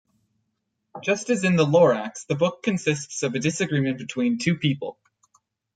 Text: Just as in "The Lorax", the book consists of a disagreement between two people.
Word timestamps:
Just 1.03 1.29
as 1.29 1.43
in 1.43 1.57
"The 1.57 1.63
Lorax", 1.67 2.25
the 2.25 2.33
book 2.33 2.63
consists 2.63 3.21
of 3.21 3.35
a 3.35 3.39
disagreement 3.39 3.99
between 3.99 4.39
two 4.39 4.55
people. 4.57 4.97